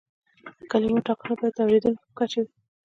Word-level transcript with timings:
د 0.57 0.61
کلماتو 0.71 1.05
ټاکنه 1.07 1.33
باید 1.39 1.53
د 1.55 1.57
اوریدونکي 1.63 2.01
په 2.05 2.13
کچه 2.19 2.37
وي. 2.43 2.51